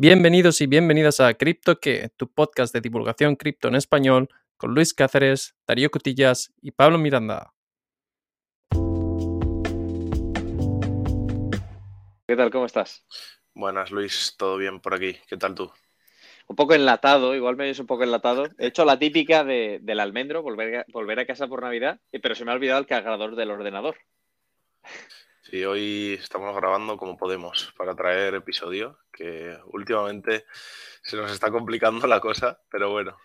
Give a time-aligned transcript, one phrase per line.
[0.00, 4.94] Bienvenidos y bienvenidas a Cripto que, tu podcast de divulgación cripto en español, con Luis
[4.94, 7.52] Cáceres, Darío Cutillas y Pablo Miranda.
[12.28, 12.52] ¿Qué tal?
[12.52, 13.04] ¿Cómo estás?
[13.54, 15.16] Buenas, Luis, todo bien por aquí.
[15.26, 15.68] ¿Qué tal tú?
[16.46, 18.46] Un poco enlatado, igual me oyes un poco enlatado.
[18.56, 22.36] He hecho la típica de, del almendro, volver a, volver a casa por Navidad, pero
[22.36, 23.96] se me ha olvidado el cargador del ordenador.
[25.50, 30.44] Sí, hoy estamos grabando como podemos para traer episodio, que últimamente
[31.02, 33.16] se nos está complicando la cosa, pero bueno.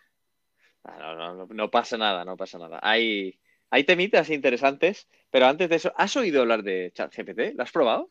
[0.85, 2.79] Ah, no, no, no, pasa nada, no pasa nada.
[2.81, 7.55] Hay, hay temitas interesantes, pero antes de eso, ¿has oído hablar de ChatGPT?
[7.55, 8.09] ¿Lo has probado?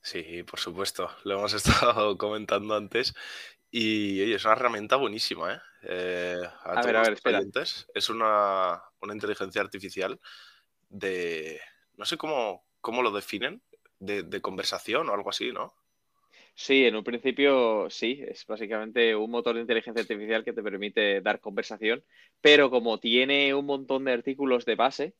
[0.00, 3.14] Sí, por supuesto, lo hemos estado comentando antes
[3.70, 5.60] y oye, es una herramienta buenísima, ¿eh?
[5.82, 7.42] eh a, ver, a ver, espera.
[7.94, 10.18] Es una, una inteligencia artificial
[10.88, 11.60] de,
[11.98, 13.62] no sé cómo, cómo lo definen,
[14.00, 15.74] de, conversación o algo así, ¿no?
[16.54, 21.20] Sí, en un principio sí, es básicamente un motor de inteligencia artificial que te permite
[21.20, 22.04] dar conversación,
[22.40, 25.14] pero como tiene un montón de artículos de base,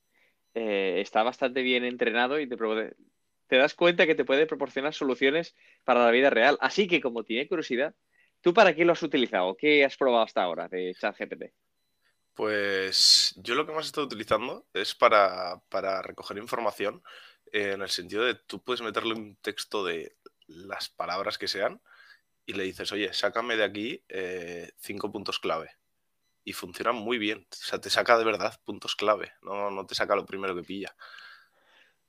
[0.54, 2.56] eh, está bastante bien entrenado y te,
[3.46, 6.58] te das cuenta que te puede proporcionar soluciones para la vida real.
[6.60, 7.94] Así que como tiene curiosidad,
[8.40, 9.56] ¿tú para qué lo has utilizado?
[9.56, 11.44] ¿Qué has probado hasta ahora de ChatGPT?
[12.34, 17.02] Pues yo lo que más he estado utilizando es para, para recoger información
[17.52, 21.80] en el sentido de tú puedes meterle un texto de las palabras que sean
[22.46, 25.70] y le dices, oye, sácame de aquí eh, cinco puntos clave.
[26.42, 27.46] Y funciona muy bien.
[27.50, 30.62] O sea, te saca de verdad puntos clave, no, no te saca lo primero que
[30.62, 30.94] pilla.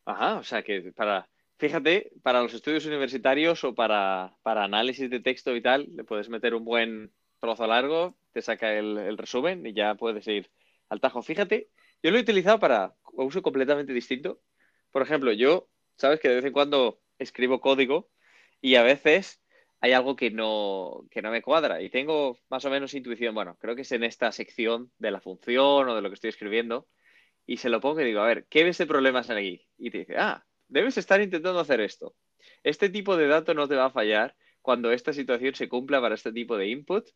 [0.05, 5.19] Ajá, o sea que para, fíjate, para los estudios universitarios o para, para análisis de
[5.19, 9.65] texto y tal, le puedes meter un buen trozo largo, te saca el, el resumen
[9.65, 10.49] y ya puedes ir
[10.89, 11.21] al tajo.
[11.21, 11.69] Fíjate,
[12.01, 14.41] yo lo he utilizado para uso completamente distinto
[14.91, 18.09] por ejemplo, yo, sabes que de vez en cuando escribo código
[18.61, 19.41] y a veces
[19.79, 23.57] hay algo que no, que no me cuadra y tengo más o menos intuición, bueno,
[23.59, 26.87] creo que es en esta sección de la función o de lo que estoy escribiendo
[27.45, 29.67] y se lo pongo y digo, a ver, ¿qué ves de problemas aquí?
[29.77, 32.15] Y te dice, ah, debes estar intentando hacer esto.
[32.63, 36.15] Este tipo de dato no te va a fallar cuando esta situación se cumpla para
[36.15, 37.07] este tipo de input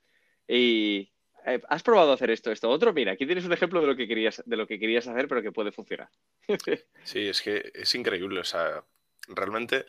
[0.48, 1.12] y
[1.46, 2.92] eh, ¿has probado hacer esto, esto, otro?
[2.92, 5.42] Mira, aquí tienes un ejemplo de lo que querías, de lo que querías hacer, pero
[5.44, 6.10] que puede funcionar.
[7.04, 8.40] sí, es que es increíble.
[8.40, 8.84] O sea,
[9.28, 9.86] realmente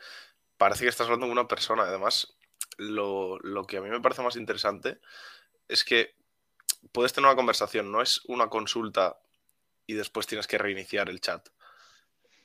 [0.58, 1.84] parece que estás hablando con una persona.
[1.84, 2.36] Además,
[2.76, 5.00] lo, que a mí me parece más interesante
[5.66, 6.14] es que
[6.92, 9.18] puedes tener una conversación, no es una consulta
[9.86, 11.48] y después tienes que reiniciar el chat.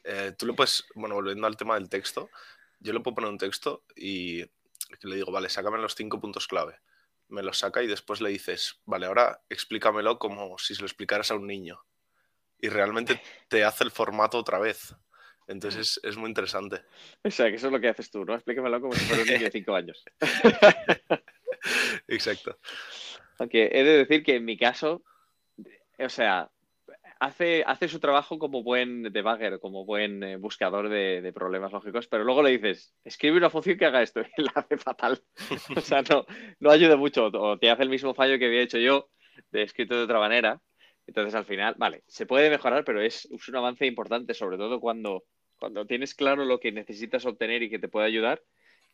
[0.03, 2.29] Eh, tú le puedes, bueno, volviendo al tema del texto,
[2.79, 4.41] yo le puedo poner un texto y
[5.01, 6.79] le digo, vale, sácame los cinco puntos clave
[7.31, 11.31] me lo saca y después le dices, vale, ahora explícamelo como si se lo explicaras
[11.31, 11.83] a un niño.
[12.59, 14.93] Y realmente te hace el formato otra vez.
[15.47, 16.83] Entonces es, muy interesante.
[17.23, 18.35] O sea, que eso es lo que haces tú, ¿no?
[18.35, 20.03] Explícamelo como si fuera un niño de 5 años.
[22.07, 22.57] Exacto.
[23.39, 25.03] Aunque he de decir que en mi caso,
[25.97, 26.51] o sea,
[27.21, 32.23] hace, hace su trabajo como buen debugger, como buen eh, buscador de, problemas lógicos, pero
[32.23, 35.21] luego le dices, escribe una función que haga esto y la hace fatal.
[35.75, 36.25] o sea, no,
[36.59, 39.09] no ayuda mucho, o te hace el mismo fallo que había hecho yo,
[39.51, 40.61] de escrito de otra manera.
[41.05, 44.79] Entonces, al final, vale, se puede mejorar, pero es, es un avance importante, sobre todo
[44.79, 45.23] cuando,
[45.59, 48.41] cuando tienes claro lo que necesitas obtener y que te puede ayudar,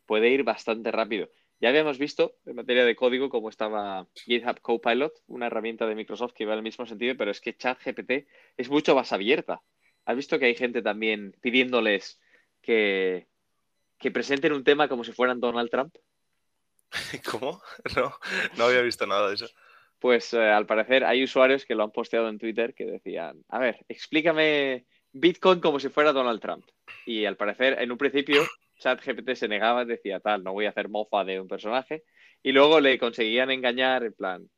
[0.06, 1.30] puede ir bastante rápido.
[1.60, 6.34] Ya habíamos visto en materia de código cómo estaba GitHub Copilot, una herramienta de Microsoft
[6.34, 9.62] que va en el mismo sentido, pero es que ChatGPT es mucho más abierta.
[10.06, 12.20] ¿Has visto que hay gente también pidiéndoles
[12.62, 13.28] que,
[13.98, 15.96] que presenten un tema como si fueran Donald Trump?
[17.32, 17.62] ¿Cómo?
[17.96, 18.14] No,
[18.56, 19.48] no había visto nada de eso.
[20.00, 23.58] Pues eh, al parecer hay usuarios que lo han posteado en Twitter que decían, a
[23.58, 26.66] ver, explícame Bitcoin como si fuera Donald Trump.
[27.06, 28.46] Y al parecer, en un principio,
[28.78, 32.04] ChatGPT se negaba, decía tal, no voy a hacer mofa de un personaje.
[32.44, 34.50] Y luego le conseguían engañar en plan,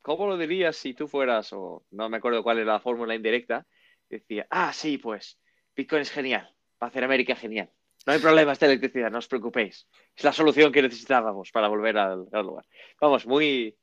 [0.00, 3.66] ¿cómo lo dirías si tú fueras, o no me acuerdo cuál era la fórmula indirecta?
[4.08, 5.38] Decía, ah, sí, pues
[5.76, 6.48] Bitcoin es genial,
[6.82, 7.70] va a hacer América genial.
[8.06, 9.88] No hay problemas de electricidad, no os preocupéis.
[10.14, 12.66] Es la solución que necesitábamos para volver al, al lugar.
[13.00, 13.78] Vamos, muy,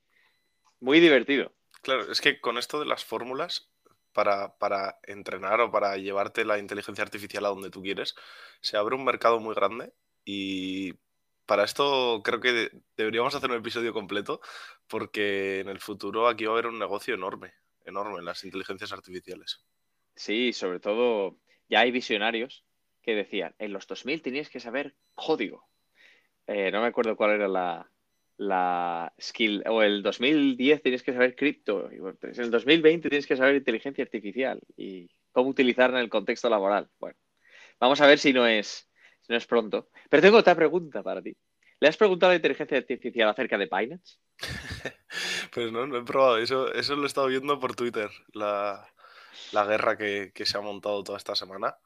[0.79, 1.53] muy divertido.
[1.81, 3.70] Claro, es que con esto de las fórmulas
[4.13, 8.15] para, entrenar o para llevarte la inteligencia artificial a donde tú quieres,
[8.61, 9.93] se abre un mercado muy grande
[10.25, 10.93] y
[11.45, 14.41] para esto creo que deberíamos hacer un episodio completo
[14.87, 17.53] porque en el futuro aquí va a haber un negocio enorme,
[17.85, 19.63] enorme en las inteligencias artificiales.
[20.15, 21.37] Sí, sobre todo
[21.69, 22.65] ya hay visionarios
[23.01, 25.67] que decían, en los 2000 tenías que saber código.
[26.47, 27.91] Eh, no me acuerdo cuál era la,
[28.41, 31.88] la skill, o el 2010 tienes que saber cripto,
[32.19, 36.49] pues en el 2020 tienes que saber inteligencia artificial y cómo utilizarla en el contexto
[36.49, 36.89] laboral.
[36.99, 37.15] Bueno,
[37.79, 38.89] vamos a ver si no es,
[39.21, 39.89] si no es pronto.
[40.09, 41.38] Pero tengo otra pregunta para ti.
[41.79, 44.17] ¿Le has preguntado a la inteligencia artificial acerca de Binance?
[45.53, 46.39] pues no, no he probado.
[46.39, 48.88] Eso, eso lo he estado viendo por Twitter, la,
[49.53, 51.77] guerra que, se ha montado toda esta semana.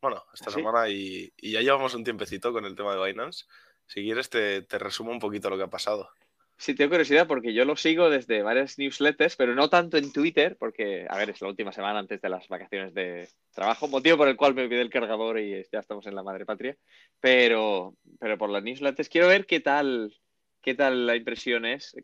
[0.00, 3.46] Bueno, esta ¿Ah, semana y, y, ya llevamos un tiempecito con el tema de Binance.
[3.86, 6.10] Si quieres, te, te resumo un poquito lo que ha pasado.
[6.58, 10.56] Sí, tengo curiosidad porque yo lo sigo desde varias newsletters, pero no tanto en Twitter,
[10.58, 14.28] porque, a ver, es la última semana antes de las vacaciones de trabajo, motivo por
[14.28, 16.74] el cual me olvidé el cargador y ya estamos en la madre patria.
[17.20, 20.16] Pero, pero por las newsletters quiero ver qué tal,
[20.62, 21.94] qué tal la impresión es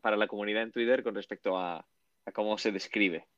[0.00, 1.86] para la comunidad en Twitter con respecto a,
[2.26, 3.28] a cómo se describe.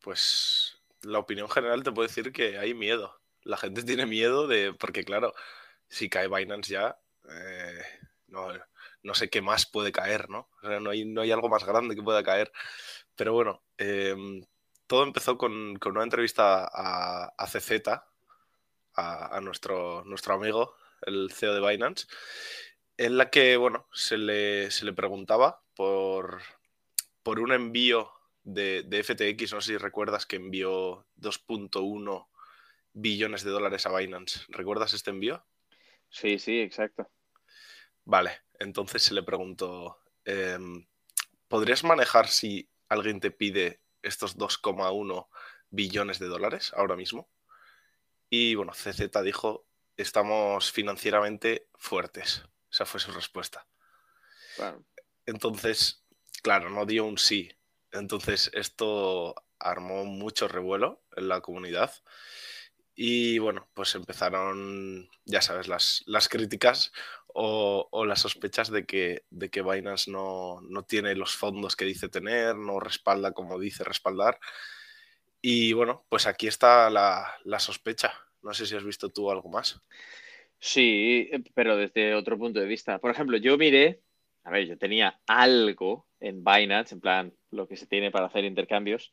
[0.00, 3.14] Pues la opinión general te puedo decir que hay miedo.
[3.42, 5.34] La gente tiene miedo de, porque claro,
[5.88, 6.98] si cae Binance ya,
[7.28, 7.82] eh,
[8.28, 8.48] no
[9.06, 10.48] no sé qué más puede caer, ¿no?
[10.62, 12.52] O sea, no hay, no hay algo más grande que pueda caer.
[13.14, 14.44] Pero bueno, em,
[14.86, 17.88] todo empezó con, una entrevista a, a CZ,
[18.96, 22.06] a, nuestro, nuestro amigo, el CEO de Binance,
[22.96, 26.42] en la que, bueno, se le, se le preguntaba por,
[27.22, 28.10] por un envío
[28.42, 32.26] de, de, FTX, no sé si recuerdas que envió 2.1
[32.92, 34.40] billones de dólares a Binance.
[34.48, 35.44] ¿Recuerdas este envío?
[36.08, 37.10] Sí, sí, exacto.
[38.04, 40.86] Vale, entonces se le preguntó, em,
[41.48, 45.28] ¿podrías manejar si alguien te pide estos 2,1
[45.70, 47.28] billones de dólares ahora mismo?
[48.30, 49.66] Y bueno, CZ dijo,
[49.96, 52.44] estamos financieramente fuertes.
[52.70, 53.66] Esa fue su respuesta.
[55.26, 56.04] Entonces,
[56.42, 57.50] claro, no dio un sí.
[57.92, 61.92] Entonces esto armó mucho revuelo en la comunidad.
[62.98, 66.92] Y bueno, pues empezaron, ya sabes, las, las críticas
[67.34, 72.56] o, las sospechas de que, de que Binance no, tiene los fondos que dice tener,
[72.56, 74.40] no respalda como dice respaldar.
[75.42, 78.14] Y bueno, pues aquí está la, sospecha.
[78.42, 79.78] No sé si has visto tú algo más.
[80.58, 82.98] Sí, eh, pero desde otro punto de vista.
[82.98, 84.00] Por ejemplo, yo miré,
[84.42, 88.46] a ver, yo tenía algo en Binance, en plan, lo que se tiene para hacer
[88.46, 89.12] intercambios.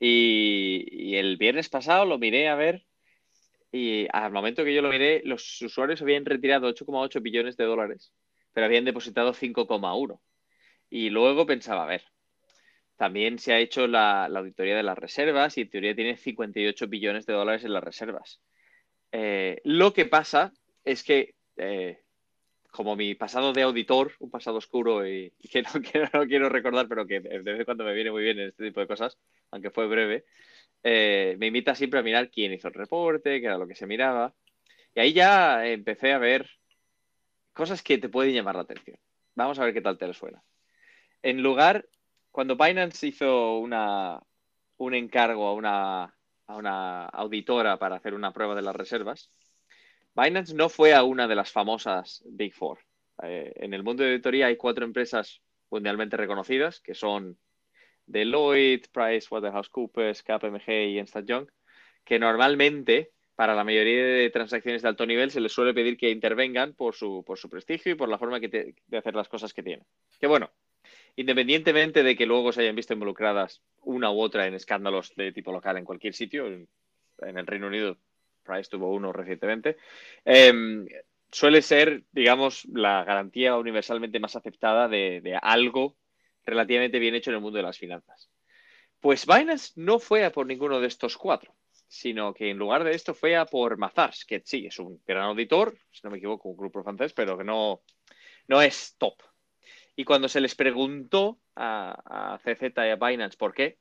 [0.00, 2.89] Y, y el viernes pasado lo miré a ver
[3.72, 8.12] y al momento que yo lo miré, los usuarios habían retirado 8,8 billones de dólares,
[8.52, 10.20] pero habían depositado 5,1.
[10.90, 12.02] Y luego pensaba, a ver,
[12.96, 17.26] también se ha hecho la, auditoría de las reservas y en teoría tiene 58 billones
[17.26, 18.42] de dólares en las reservas.
[19.12, 20.52] Eh, lo que pasa
[20.84, 22.02] es que, eh,
[22.72, 26.88] como mi pasado de auditor, un pasado oscuro y, que, no, que, no, quiero recordar,
[26.88, 29.16] pero que de vez en cuando me viene muy bien en este tipo de cosas,
[29.50, 30.24] aunque fue breve,
[30.82, 33.86] eh, me invita siempre a mirar quién hizo el reporte, qué era lo que se
[33.86, 34.34] miraba.
[34.94, 36.48] Y ahí ya empecé a ver
[37.52, 38.98] cosas que te pueden llamar la atención.
[39.34, 40.42] Vamos a ver qué tal te suena.
[41.22, 41.86] En lugar,
[42.30, 46.14] cuando Binance hizo un encargo a una,
[46.46, 49.30] a una auditora para hacer una prueba de las reservas,
[50.14, 52.78] Binance no fue a una de las famosas Big Four.
[53.22, 57.38] Eh, en el mundo de auditoría hay cuatro empresas mundialmente reconocidas, que son
[58.06, 61.48] Deloitte, PricewaterhouseCoopers, KPMG y Ernst Young,
[62.04, 66.10] que normalmente para la mayoría de transacciones de alto nivel se les suele pedir que
[66.10, 69.62] intervengan por su, por su prestigio y por la forma de hacer las cosas que
[69.62, 69.86] tienen.
[70.20, 70.50] Que bueno,
[71.16, 75.52] independientemente de que luego se hayan visto involucradas una u otra en escándalos de tipo
[75.52, 76.68] local en cualquier sitio, en,
[77.18, 77.96] el Reino Unido
[78.42, 79.76] Price tuvo uno recientemente,
[80.24, 80.86] em,
[81.30, 85.96] suele ser, digamos, la garantía universalmente más aceptada de algo
[86.44, 88.30] relativamente bien hecho en el mundo de las finanzas.
[89.00, 91.54] Pues Binance no fue a por ninguno de estos cuatro,
[91.88, 95.24] sino que en lugar de esto fue a por Mazars, que sí, es un gran
[95.24, 97.82] auditor, si no me equivoco, un grupo francés, pero que no,
[98.46, 99.14] no es top.
[99.96, 103.78] Y cuando se les preguntó a, CZ y a Binance por qué,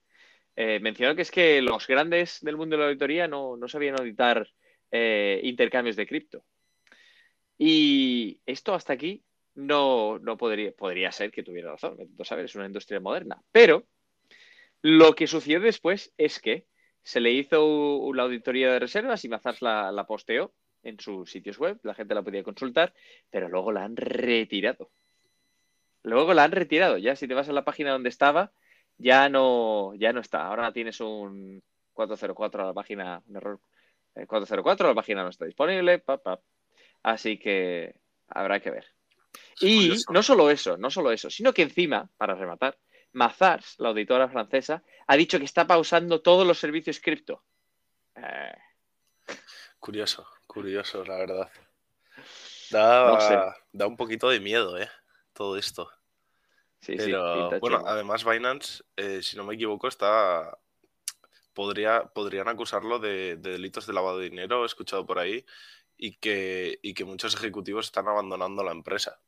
[0.55, 4.49] eh, mencionó que es que los grandes del mundo de la auditoría no, sabían auditar
[4.91, 6.43] eh, intercambios de cripto.
[7.57, 9.23] Y esto hasta aquí
[9.55, 11.97] no, no podría, podría ser que tuviera razón.
[12.23, 13.41] saber, es una industria moderna.
[13.51, 13.85] Pero
[14.81, 16.65] lo que sucedió después es que
[17.03, 20.53] se le hizo la auditoría de reservas y Mazars la, la posteó
[20.83, 22.93] en sus sitios web, la gente la podía consultar,
[23.29, 24.91] pero luego la han retirado.
[26.03, 26.97] Luego la han retirado.
[26.97, 28.51] Ya si te vas a la página donde estaba,
[28.97, 30.45] ya no, ya no está.
[30.45, 31.61] Ahora tienes un
[31.93, 33.59] 404 a la página, un error
[34.27, 36.03] 404, eh, la página no está disponible.
[37.03, 37.95] Así que
[38.27, 38.85] habrá que ver.
[39.61, 42.77] Y no solo eso, no solo eso, sino que encima, para rematar,
[43.11, 47.43] Mazars, la auditora francesa, ha dicho que está pausando todos los servicios cripto.
[48.15, 48.55] Eh.
[49.79, 51.51] Curioso, curioso, la verdad.
[52.69, 54.89] Da, da un poquito de miedo, ¿eh?
[55.33, 55.89] Todo esto.
[56.81, 60.57] Sí, Pero, sí, bueno, además Binance, eh, si no me equivoco, está...
[61.53, 65.45] Podría, podrían acusarlo de, de, delitos de lavado de dinero, he escuchado por ahí,
[65.99, 69.19] y que, y que muchos ejecutivos están abandonando la empresa.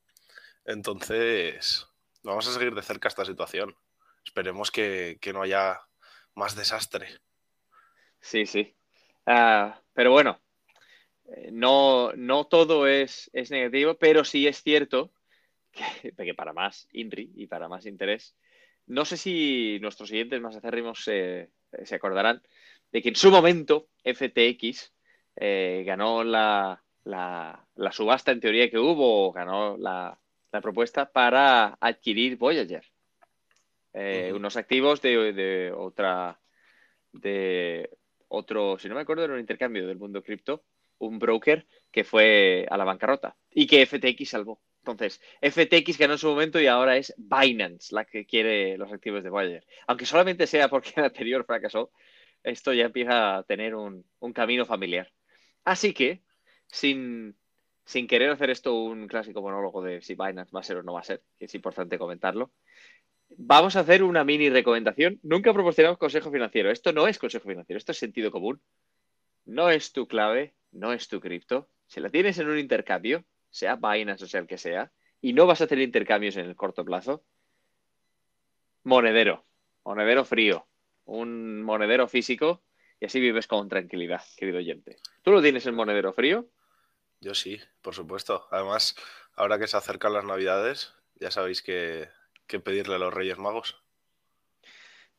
[0.65, 1.85] Entonces,
[2.23, 3.75] vamos a seguir de cerca esta situación.
[4.23, 5.81] Esperemos que, que no haya
[6.33, 7.09] más desastre.
[8.21, 8.73] Sí, sí.
[9.25, 10.39] Ah, pero bueno,
[11.35, 15.11] eh, no, no todo es, es, negativo, pero sí es cierto
[15.71, 18.37] que, para más INRI y para más interés,
[18.87, 21.51] no sé si nuestros siguientes más acérrimos se,
[21.83, 22.41] se acordarán
[22.93, 24.93] de que en su momento FTX
[25.43, 30.19] eh, ganó la, la, la, subasta en teoría que hubo, o ganó la,
[30.51, 32.85] la propuesta para adquirir Voyager.
[33.93, 34.37] Eh, uh -huh.
[34.37, 36.39] Unos activos de, de, otra,
[37.11, 37.89] de
[38.27, 40.63] otro, si no me acuerdo, era un intercambio del mundo cripto,
[40.99, 44.61] un broker que fue a la bancarrota y que FTX salvó.
[44.85, 49.23] Entonces, FTX ganó en su momento y ahora es Binance la que quiere los activos
[49.23, 49.65] de Voyager.
[49.87, 51.91] Aunque solamente sea porque el anterior fracasó,
[52.43, 55.11] esto ya empieza a tener un, un camino familiar.
[55.63, 56.23] Así que,
[56.67, 57.35] sin,
[57.85, 60.93] sin, querer hacer esto un clásico monólogo de si Binance va a ser o no
[60.93, 62.51] va a ser, que es importante comentarlo,
[63.37, 65.19] vamos a hacer una mini recomendación.
[65.23, 66.71] Nunca proporcionamos consejo financiero.
[66.71, 68.61] Esto no es consejo financiero, esto es sentido común.
[69.45, 71.69] No es tu clave, no es tu cripto.
[71.87, 74.91] Si la tienes en un intercambio, sea Binance o sea el que sea,
[75.21, 77.23] y no vas a hacer intercambios en el corto plazo,
[78.83, 79.45] monedero,
[79.83, 80.67] monedero frío,
[81.05, 82.63] un monedero físico
[83.01, 84.97] y así vives con tranquilidad, querido oyente.
[85.23, 86.47] ¿Tú lo tienes en monedero frío?
[87.19, 88.47] Yo sí, por supuesto.
[88.51, 88.95] Además,
[89.35, 92.09] ahora que se acercan las navidades, ya sabéis que,
[92.45, 93.83] que pedirle a los Reyes Magos.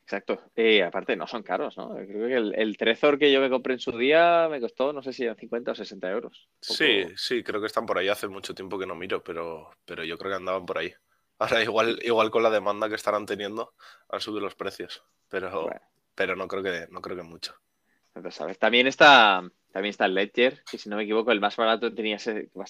[0.03, 0.41] Exacto.
[0.55, 1.93] Y aparte no son caros, ¿no?
[1.95, 5.03] Creo que el, el, Trezor que yo me compré en su día me costó, no
[5.03, 6.49] sé si eran 50 o 60 euros.
[6.65, 6.73] Poco...
[6.73, 8.07] Sí, sí, creo que están por ahí.
[8.07, 10.93] Hace mucho tiempo que no miro, pero, pero yo creo que andaban por ahí.
[11.37, 13.73] Ahora igual, igual con la demanda que estarán teniendo
[14.07, 15.81] han subido los precios, pero, bueno.
[16.15, 17.55] pero no, creo que, no creo que mucho.
[18.15, 18.59] Entonces, ¿sabes?
[18.59, 22.17] También está, también está el Ledger, que si no me equivoco el más barato tenía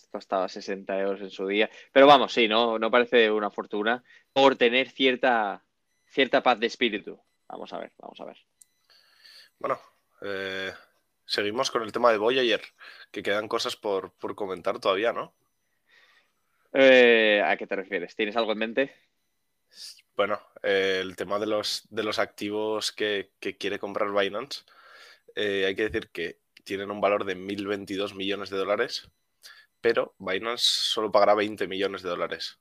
[0.10, 1.70] costaba 60 euros en su día.
[1.92, 5.64] Pero vamos, sí, no, no parece una fortuna por tener cierta
[6.14, 7.20] cierta paz de espíritu.
[7.48, 8.38] Vamos a ver, vamos a ver.
[9.60, 9.80] Bueno,
[10.22, 10.72] eh,
[11.26, 12.62] seguimos con el tema de Voyager,
[13.12, 15.34] que quedan cosas por, por comentar todavía, ¿no?
[16.72, 18.16] Eh, ¿A qué te refieres?
[18.16, 18.96] ¿Tienes algo en mente?
[20.16, 24.64] Bueno, eh, el tema de los, de los activos que, que quiere comprar Binance,
[25.36, 29.10] eh, hay que decir que tienen un valor de 1.022 millones de dólares,
[29.82, 32.60] pero Binance solo pagará 20 millones de dólares.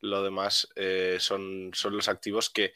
[0.00, 2.72] Lo demás eh, son, son, los activos que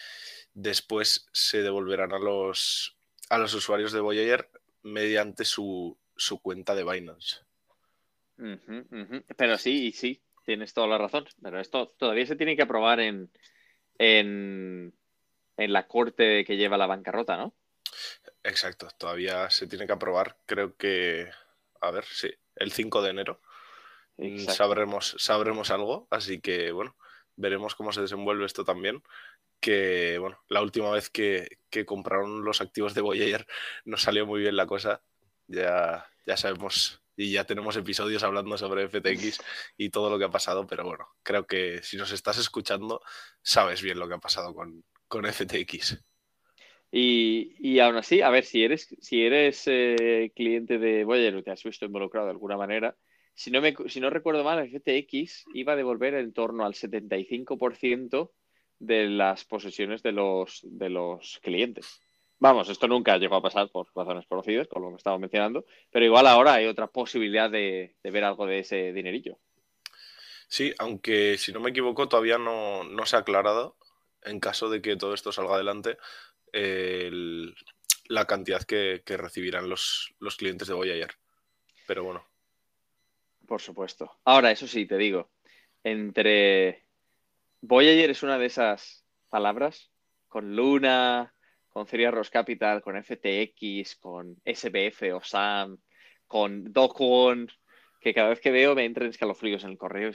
[0.55, 2.97] después se devolverán a los,
[3.29, 4.51] a los usuarios de Voyager
[4.83, 7.39] mediante su, su cuenta de Binance.
[9.37, 11.27] Pero sí, sí, tienes toda la razón.
[11.41, 13.31] Pero esto todavía se tiene que aprobar en,
[13.99, 14.95] en,
[15.57, 17.55] en la corte que lleva la bancarrota, ¿no?
[18.43, 20.37] Exacto, todavía se tiene que aprobar.
[20.47, 21.31] Creo que,
[21.81, 23.41] a ver, sí, el 5 de enero.
[24.49, 26.97] Sabremos, sabremos algo, así que bueno,
[27.37, 29.02] veremos cómo se desenvuelve esto también.
[29.61, 33.47] Que bueno, la última vez que, que compraron los activos de Voyager
[33.85, 35.02] no salió muy bien la cosa.
[35.47, 39.41] Ya, ya sabemos y ya tenemos episodios hablando sobre FTX
[39.76, 43.02] y todo lo que ha pasado, pero bueno, creo que si nos estás escuchando,
[43.43, 46.02] sabes bien lo que ha pasado con, con FTX.
[46.94, 51.42] Y, y, aún así, a ver, si eres, si eres eh, cliente de Voyager o
[51.42, 52.94] te has visto involucrado de alguna manera,
[53.34, 56.75] si no, me, si no recuerdo mal, el FTX iba a devolver en torno al
[56.75, 58.30] 75%
[58.78, 62.02] de las posesiones de los, de los clientes.
[62.38, 66.04] Vamos, esto nunca llegó a pasar por razones conocidas, con lo que estaba mencionando, pero
[66.04, 69.38] igual ahora hay otra posibilidad de, de ver algo de ese dinerillo.
[70.49, 73.76] Sí, aunque si no me equivoco todavía no, no se ha aclarado,
[74.25, 75.96] en caso de que todo esto salga adelante,
[76.52, 81.14] la cantidad que, recibirán los, clientes de Voyager.
[81.87, 82.25] Pero bueno.
[83.47, 84.18] Por supuesto.
[84.25, 85.30] Ahora, eso sí, te digo,
[85.82, 86.85] entre
[87.61, 89.90] Voyager es una de esas palabras
[90.28, 91.35] con Luna,
[91.68, 95.78] con Ceria Ross Capital, con FTX, con SBF o SAM,
[96.26, 97.50] con Dokwon,
[98.00, 100.11] que cada vez que veo me entran escalofríos en el correo.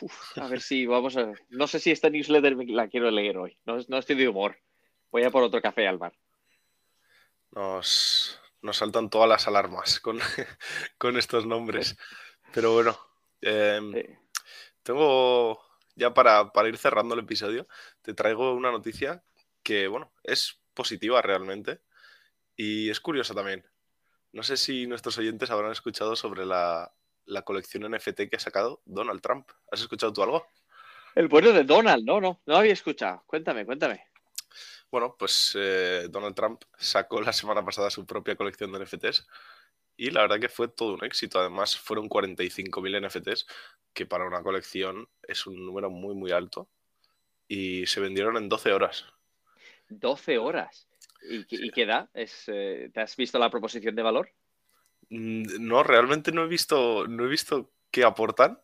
[0.00, 1.32] Uf, a ver si vamos a...
[1.50, 3.58] No sé si esta newsletter la quiero leer hoy.
[3.64, 4.58] No estoy de humor.
[5.10, 6.12] Voy a por otro café al bar.
[7.50, 10.18] Nos, nos saltan todas las alarmas con,
[10.98, 11.96] con estos nombres.
[12.52, 12.98] Pero bueno,
[13.40, 14.34] eh, sí.
[14.82, 15.60] tengo
[15.94, 17.66] ya para, para, ir cerrando el episodio,
[18.02, 19.24] te traigo una noticia
[19.62, 21.80] que, bueno, es positiva realmente
[22.56, 23.66] y es curiosa también.
[24.32, 26.92] No sé si nuestros oyentes habrán escuchado sobre la,
[27.24, 29.50] la colección NFT que ha sacado Donald Trump.
[29.70, 30.46] ¿Has escuchado tú algo?
[31.14, 33.24] El bueno de Donald, no, no, no había escuchado.
[33.26, 34.07] Cuéntame, cuéntame.
[34.90, 39.26] Bueno, pues eh, Donald Trump sacó la semana pasada su propia colección de NFTs
[39.98, 41.40] y la verdad que fue todo un éxito.
[41.40, 43.46] Además, fueron 45.000 NFTs,
[43.92, 46.68] que para una colección es un número muy, muy alto.
[47.48, 49.06] Y se vendieron en 12 horas.
[49.88, 50.88] 12 horas.
[51.20, 52.08] ¿Y, qué da?
[52.14, 54.30] Es, eh, ¿Te has visto la proposición de valor?
[55.10, 58.60] Mm, no, realmente no he visto, no he visto qué aportan,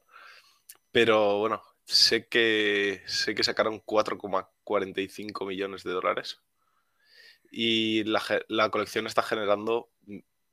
[0.92, 3.80] pero bueno, sé que, sé que sacaron
[4.64, 6.40] 4,45 millones de dólares
[7.50, 9.88] y la, la, colección está generando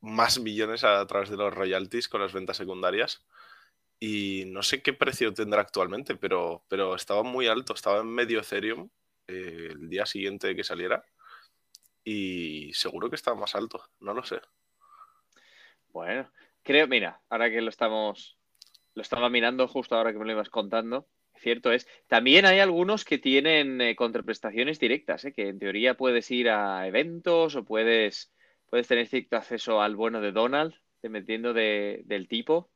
[0.02, 3.26] más millones a través de los royalties con las ventas secundarias.
[4.00, 8.40] Y no sé qué precio tendrá actualmente, pero, pero estaba muy alto, estaba en medio
[8.40, 8.90] Ethereum
[9.28, 11.04] eh, el día siguiente de que saliera.
[12.04, 14.42] Y seguro que estaba más alto, no lo sé.
[15.90, 16.32] Bueno,
[16.64, 18.38] creo, mira, ahora que lo estamos,
[18.96, 21.08] lo estaba mirando justo ahora que me lo ibas contando,
[21.42, 21.88] cierto es.
[22.08, 25.34] También hay algunos que tienen eh, contraprestaciones directas, ¿eh?
[25.34, 28.32] que en teoría puedes ir a eventos o puedes
[28.72, 32.72] puedes tener cierto acceso al bueno de Donald, dependiendo del tipo.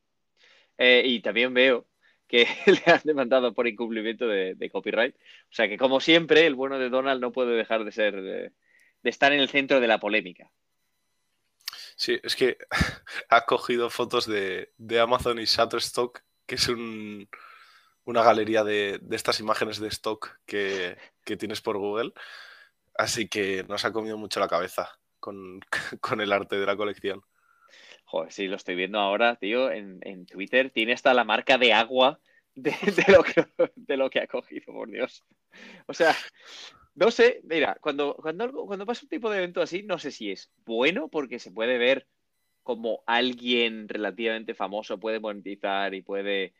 [0.78, 1.88] Eh, y también veo
[2.28, 5.16] que le han demandado por incumplimiento de, copyright.
[5.16, 8.52] O sea que, como siempre, el bueno de Donald no puede dejar de ser, de,
[9.04, 10.52] estar en el centro de la polémica.
[11.96, 12.58] Sí, es que
[13.30, 14.70] ha cogido fotos de,
[15.00, 16.68] Amazon y Shutterstock, que es
[18.06, 22.14] una galería de, estas imágenes de stock que, que tienes por Google.
[22.98, 24.90] Así que nos ha comido mucho la cabeza.
[25.20, 25.60] con,
[26.22, 27.22] el arte de la colección.
[28.06, 30.70] Joder, sí, lo estoy viendo ahora, tío, en, Twitter.
[30.70, 32.20] Tiene hasta la marca de agua
[32.54, 32.74] de,
[33.08, 33.46] lo que,
[33.76, 35.24] de lo que ha cogido, por Dios.
[35.88, 36.16] O sea,
[36.94, 40.32] no sé, mira, cuando, cuando, cuando pasa un tipo de evento así, no sé si
[40.32, 42.08] es bueno porque se puede ver
[42.64, 46.54] como alguien relativamente famoso puede monetizar y puede,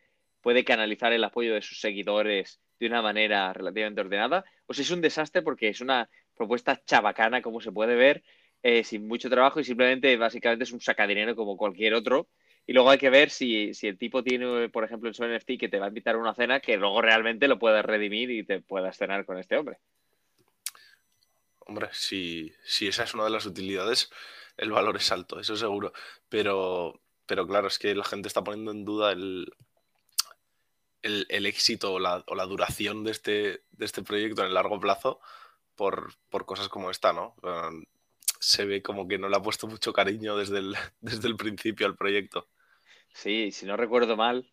[0.46, 4.92] puede canalizar el apoyo de sus seguidores de una manera relativamente ordenada, o si es
[4.92, 8.24] un desastre porque es una propuesta chabacana, como se puede ver,
[8.62, 12.28] eh, sin mucho trabajo y simplemente básicamente es un sacadinero como cualquier otro.
[12.68, 15.68] Y luego hay que ver si, el tipo tiene, por ejemplo, en su NFT que
[15.68, 18.62] te va a invitar a una cena, que luego realmente lo puedas redimir y te
[18.62, 19.80] puedas cenar con este hombre.
[21.62, 24.12] Hombre, si, esa es una de las utilidades,
[24.58, 25.92] el valor es alto, eso seguro.
[26.30, 29.48] Pero, pero claro, es que la gente está poniendo en duda el,
[31.06, 35.20] el, éxito o la, duración de este, de este proyecto en el largo plazo
[35.76, 37.36] por, por cosas como esta, ¿no?
[38.40, 41.88] se ve como que no le ha puesto mucho cariño desde el, desde el principio
[41.88, 42.48] al proyecto.
[43.14, 44.52] Sí, si no recuerdo mal,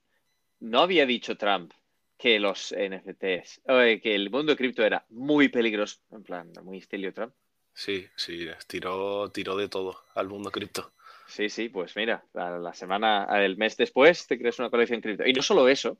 [0.60, 1.72] no había dicho Trump
[2.16, 3.62] que los NFTs,
[4.00, 7.34] que el mundo de cripto era muy peligroso, en plan, muy estilo Trump.
[7.74, 10.92] Sí, sí, tiró, tiró de todo al mundo cripto.
[11.26, 15.26] Sí, sí, pues mira, la, semana, el mes después te creas una colección cripto.
[15.26, 15.98] Y no solo eso,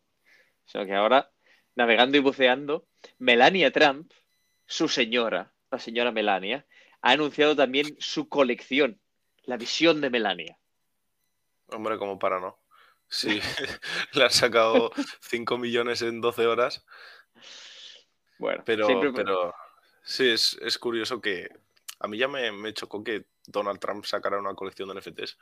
[0.64, 1.31] sino que ahora,
[1.75, 2.87] navegando y buceando,
[3.18, 4.12] Melania Trump,
[4.66, 6.66] su señora, la señora Melania,
[7.01, 9.01] ha anunciado también su colección,
[9.44, 10.59] la visión de Melania.
[11.68, 12.59] Hombre, como para no.
[13.09, 13.40] Sí,
[14.14, 16.85] le han sacado 5 millones en 12 horas.
[18.38, 19.55] Bueno, pero, pero
[20.03, 21.48] sí, es, curioso que
[22.01, 25.38] a mí ya me, me, chocó que Donald Trump sacara una colección de NFTs,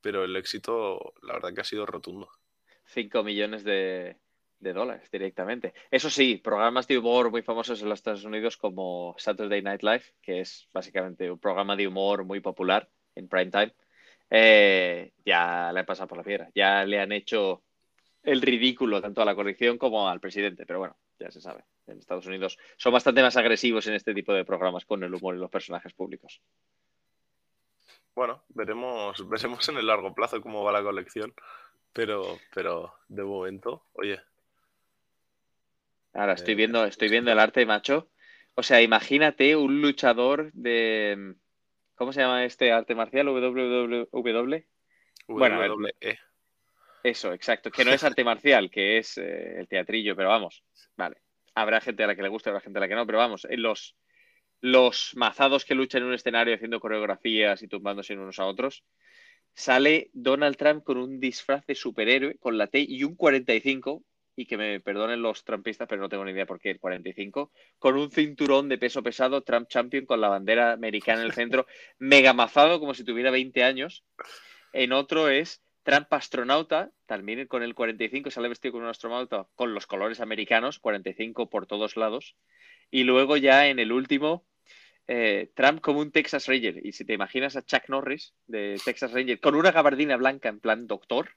[0.00, 2.30] pero el éxito, la verdad que ha sido rotundo.
[2.84, 4.18] 5 millones de,
[4.58, 5.74] de dólares directamente.
[5.90, 10.04] Eso sí, programas de humor muy famosos en los Estados Unidos como Saturday Night Live,
[10.22, 13.74] que es básicamente un programa de humor muy popular en prime time,
[14.30, 16.50] eh, ya le han pasado por la piedra.
[16.54, 17.62] Ya le han hecho
[18.22, 21.64] el ridículo tanto a la colección como al presidente, pero bueno, ya se sabe.
[21.86, 25.36] En Estados Unidos son bastante más agresivos en este tipo de programas con el humor
[25.36, 26.40] y los personajes públicos.
[28.14, 31.32] Bueno, veremos, veremos en el largo plazo cómo va la colección,
[31.92, 34.20] pero, pero de momento, oye,
[36.16, 38.10] Ahora estoy viendo, estoy viendo el arte, macho.
[38.54, 41.34] O sea, imagínate un luchador de.
[41.94, 43.26] ¿Cómo se llama este arte marcial?
[43.28, 44.64] WWW.
[45.28, 46.18] Bueno, e.
[47.02, 47.70] Eso, exacto.
[47.70, 50.64] Que no es arte marcial, que es eh, el teatrillo, pero vamos.
[50.96, 51.18] Vale.
[51.54, 53.46] Habrá gente a la que le guste, habrá gente a la que no, pero vamos,
[53.48, 53.96] en los,
[54.60, 58.84] los mazados que luchan en un escenario haciendo coreografías y tumbándose unos a otros,
[59.54, 64.02] sale Donald Trump con un disfraz de superhéroe, con la T y un 45,
[64.36, 67.50] y que me perdonen los trampistas, pero no tengo ni idea por qué el 45,
[67.78, 71.66] con un cinturón de peso pesado, Trump Champion, con la bandera americana en el centro,
[71.98, 74.04] mega mazado como si tuviera 20 años.
[74.74, 79.72] En otro es Trump astronauta, también con el 45, sale vestido con un astronauta con
[79.72, 82.36] los colores americanos, 45 por todos lados.
[82.90, 84.44] Y luego ya en el último,
[85.08, 86.84] eh, Trump como un Texas Ranger.
[86.84, 90.60] Y si te imaginas a Chuck Norris de Texas Ranger con una gabardina blanca en
[90.60, 91.30] plan doctor,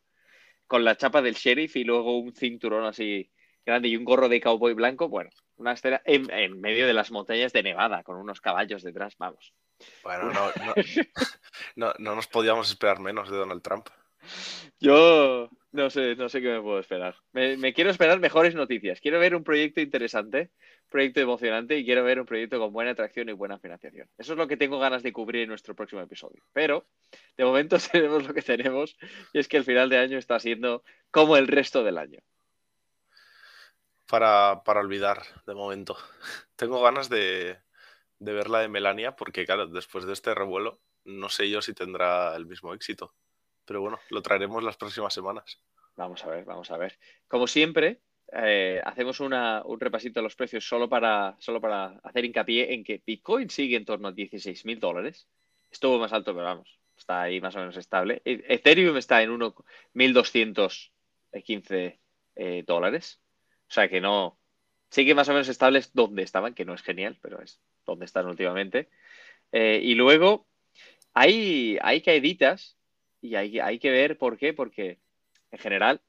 [0.69, 3.31] con la chapa del sheriff y luego un cinturón así
[3.65, 7.51] grande y un gorro de cowboy blanco, bueno, una escena en, medio de las montañas
[7.51, 9.55] de Nevada, con unos caballos detrás, vamos.
[10.03, 10.51] Bueno, no,
[11.75, 13.87] No, no nos podíamos esperar menos de Donald Trump.
[14.79, 17.15] Yo no sé, no sé qué me puedo esperar.
[17.31, 18.99] Me, quiero esperar mejores noticias.
[18.99, 20.51] Quiero ver un proyecto interesante,
[20.89, 24.09] proyecto emocionante y quiero ver un proyecto con buena atracción y buena financiación.
[24.17, 26.43] Eso es lo que tengo ganas de cubrir en nuestro próximo episodio.
[26.53, 26.87] Pero
[27.37, 28.97] de momento tenemos lo que tenemos
[29.33, 32.19] y es que el final de año está siendo como el resto del año.
[34.07, 35.95] Para, para olvidar, de momento.
[36.55, 37.59] Tengo ganas de,
[38.17, 41.75] de ver la de Melania porque, claro, después de este revuelo, no sé yo si
[41.75, 43.13] tendrá el mismo éxito.
[43.69, 45.61] Pero bueno, lo traeremos las próximas semanas.
[45.95, 46.97] Vamos a ver, vamos a ver.
[47.27, 48.01] Como siempre,
[48.33, 49.31] eh, hacemos un
[49.79, 53.85] repasito de los precios solo para, solo para hacer hincapié en que Bitcoin sigue en
[53.85, 55.27] torno a 16 mil dólares.
[55.69, 58.23] Estuvo más alto, pero vamos, está ahí más o menos estable.
[58.25, 61.99] E-, Ethereum está en 1.215
[62.37, 63.21] eh, dólares.
[63.67, 64.39] O sea que no.
[64.89, 68.25] Sigue más o menos estables donde estaban, que no es genial, pero es donde están
[68.25, 68.89] últimamente.
[69.51, 70.47] Eh, y luego
[71.13, 72.78] hay, hay caíditas
[73.21, 74.99] y hay, hay que ver por qué, porque
[75.51, 76.01] en general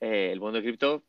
[0.00, 1.04] eh, el mundo de cripto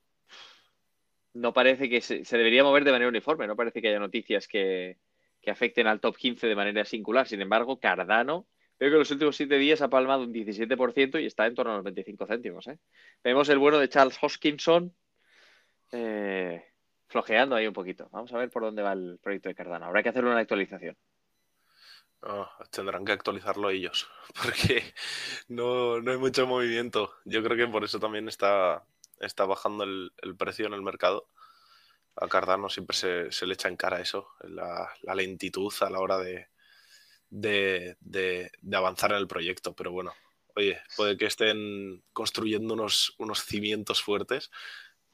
[1.33, 4.97] no parece que se, debería mover de manera uniforme, no parece que haya noticias que,
[5.47, 7.27] afecten al top 15 de manera singular.
[7.27, 8.47] Sin embargo, Cardano,
[8.79, 11.73] veo que en los últimos siete días ha palmado un 17% y está en torno
[11.73, 12.67] a los 25 céntimos.
[12.67, 12.79] ¿eh?
[13.23, 14.95] Vemos el bueno de Charles Hoskinson
[15.91, 16.63] eh,
[17.07, 18.07] flojeando ahí un poquito.
[18.11, 19.85] Vamos a ver por dónde va el proyecto de Cardano.
[19.85, 20.95] Habrá que hacer una actualización.
[22.25, 24.07] Oh, tendrán que actualizarlo ellos,
[24.41, 24.93] porque
[25.49, 27.13] no, hay mucho movimiento.
[27.25, 28.85] Yo creo que por eso también está,
[29.19, 31.27] está bajando el, precio en el mercado.
[32.15, 36.47] A Cardano siempre se, le echa en cara eso, la, lentitud a la hora de,
[37.29, 39.75] de, avanzar en el proyecto.
[39.75, 40.13] Pero bueno,
[40.55, 44.49] oye, puede que estén construyendo unos, unos cimientos fuertes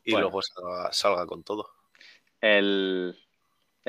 [0.04, 0.42] y luego
[0.92, 1.72] salga, con todo.
[2.40, 3.18] El,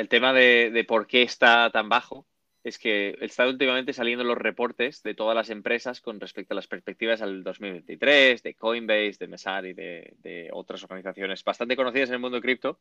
[0.08, 2.29] tema de, de por qué está tan bajo
[2.62, 6.66] es que están últimamente saliendo los reportes de todas las empresas con respecto a las
[6.66, 12.20] perspectivas al 2023, de Coinbase, de Mesari, de, de otras organizaciones bastante conocidas en el
[12.20, 12.80] mundo de cripto.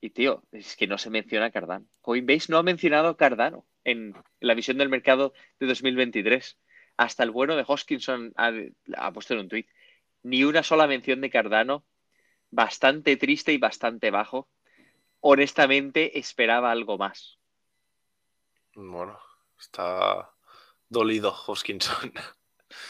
[0.00, 1.86] Y tío, es que no se menciona Cardano.
[2.00, 6.58] Coinbase no ha mencionado Cardano en la visión del mercado de 2023.
[6.96, 8.52] Hasta el bueno de Hoskinson ha,
[8.96, 9.66] ha puesto en un tweet.
[10.22, 11.84] Ni una sola mención de Cardano.
[12.50, 14.48] Bastante triste y bastante bajo.
[15.20, 17.37] Honestamente, esperaba algo más.
[18.80, 19.18] Bueno,
[19.58, 20.30] está
[20.88, 22.12] dolido Hoskinson.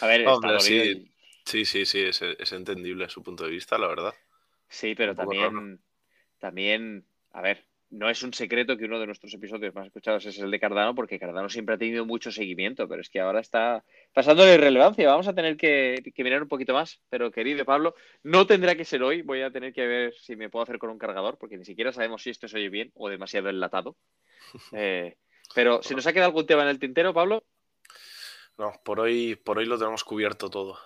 [0.02, 1.10] A ver, está sí,
[1.46, 4.14] sí, sí, sí, es, entendible su punto de vista, la verdad.
[4.68, 5.80] Sí, pero también,
[6.38, 10.38] también, a ver, no es un secreto que uno de nuestros episodios más escuchados es
[10.38, 13.82] el de Cardano, porque Cardano siempre ha tenido mucho seguimiento, pero es que ahora está
[14.12, 15.08] pasando de irrelevancia.
[15.08, 18.84] Vamos a tener que, que, mirar un poquito más, pero querido Pablo, no tendrá que
[18.84, 19.22] ser hoy.
[19.22, 21.92] Voy a tener que ver si me puedo hacer con un cargador, porque ni siquiera
[21.92, 23.96] sabemos si esto se oye bien o demasiado enlatado.
[24.72, 25.16] Eh,
[25.54, 27.44] pero, ¿si nos ha quedado algún tema en el tintero, Pablo?
[28.58, 30.78] No, por hoy, por hoy lo tenemos cubierto todo.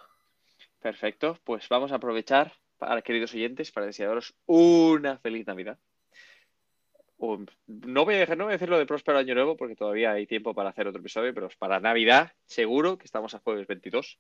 [0.81, 5.79] Perfecto, pues vamos a aprovechar, para, queridos oyentes, para desearos una feliz Navidad.
[7.19, 10.27] no, voy a dejar, no voy a decirlo de próspero año nuevo porque todavía hay
[10.27, 14.19] tiempo para hacer otro episodio, pero para Navidad seguro que estamos a jueves 22.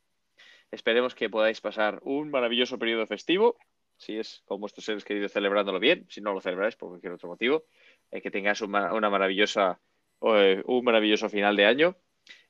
[0.71, 3.59] Esperemos que podáis pasar un maravilloso periodo festivo,
[3.99, 7.29] si es con vuestros seres queridos celebrándolo bien, si no lo celebráis por cualquier otro
[7.29, 7.65] motivo,
[8.11, 9.79] eh, que tengáis una maravillosa
[10.23, 11.97] eh, un maravilloso final de año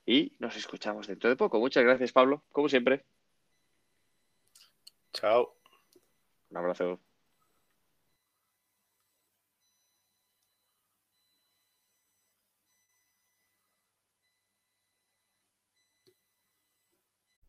[0.05, 1.59] y nos escuchamos dentro de poco.
[1.59, 3.05] Muchas gracias, Pablo, como siempre.
[5.13, 5.55] Chao.
[6.49, 6.99] Un abrazo.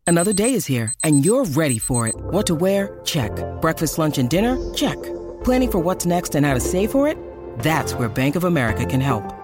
[0.07, 2.15] Another day is here and you're ready for it.
[2.31, 3.01] What to wear?
[3.05, 3.33] Check.
[3.61, 4.57] Breakfast, lunch, and dinner?
[4.75, 5.03] Check.
[5.45, 7.17] Planning for what's next and how to save for it?
[7.61, 9.44] That's where Bank of America can help.